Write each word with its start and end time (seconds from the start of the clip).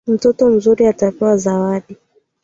Mtoto 0.07 0.49
mzuri 0.49 0.85
atapewa 0.87 1.37
zawadi. 1.37 1.95